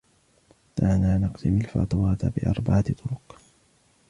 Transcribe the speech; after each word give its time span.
دعنا 0.77 1.17
نقسم 1.17 1.57
الفاتورة 1.57 2.33
بأربعة 2.37 2.81
طرق. 2.81 3.41